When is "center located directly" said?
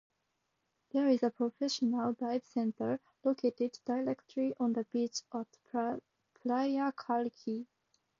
2.43-4.51